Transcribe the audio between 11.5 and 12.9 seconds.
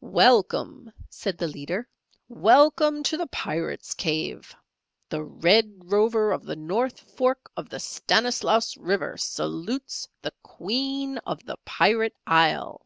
Pirate Isle!"